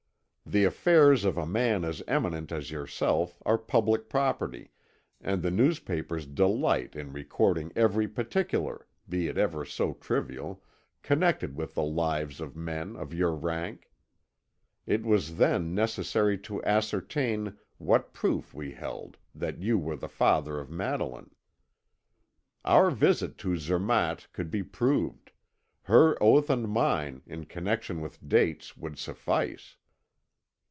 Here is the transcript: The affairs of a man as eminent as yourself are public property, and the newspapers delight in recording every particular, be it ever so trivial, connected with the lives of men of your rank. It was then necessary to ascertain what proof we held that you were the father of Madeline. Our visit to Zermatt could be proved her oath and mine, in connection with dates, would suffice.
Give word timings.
The 0.43 0.65
affairs 0.65 1.23
of 1.23 1.37
a 1.37 1.45
man 1.45 1.85
as 1.85 2.03
eminent 2.09 2.51
as 2.51 2.71
yourself 2.71 3.41
are 3.45 3.57
public 3.57 4.09
property, 4.09 4.71
and 5.21 5.41
the 5.41 5.51
newspapers 5.51 6.25
delight 6.25 6.93
in 6.93 7.13
recording 7.13 7.71
every 7.73 8.05
particular, 8.05 8.85
be 9.07 9.29
it 9.29 9.37
ever 9.37 9.63
so 9.63 9.93
trivial, 9.93 10.61
connected 11.03 11.55
with 11.55 11.73
the 11.75 11.83
lives 11.85 12.41
of 12.41 12.57
men 12.57 12.97
of 12.97 13.13
your 13.13 13.33
rank. 13.33 13.91
It 14.85 15.03
was 15.05 15.37
then 15.37 15.73
necessary 15.73 16.37
to 16.39 16.61
ascertain 16.65 17.57
what 17.77 18.11
proof 18.11 18.53
we 18.53 18.73
held 18.73 19.15
that 19.33 19.61
you 19.61 19.77
were 19.79 19.95
the 19.95 20.09
father 20.09 20.59
of 20.59 20.69
Madeline. 20.69 21.33
Our 22.65 22.91
visit 22.91 23.37
to 23.37 23.55
Zermatt 23.55 24.27
could 24.33 24.51
be 24.51 24.63
proved 24.63 25.31
her 25.83 26.21
oath 26.21 26.49
and 26.49 26.67
mine, 26.67 27.21
in 27.25 27.45
connection 27.45 28.01
with 28.01 28.27
dates, 28.27 28.75
would 28.75 28.97
suffice. 28.97 29.77